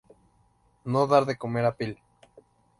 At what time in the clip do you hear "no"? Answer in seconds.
0.95-1.05